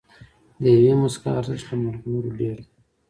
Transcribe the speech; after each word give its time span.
د 0.61 0.63
یوې 0.75 0.93
موسکا 1.01 1.29
ارزښت 1.39 1.67
له 1.71 1.77
مرغلرو 1.83 2.29
ډېر 2.39 2.57
دی. 2.65 2.71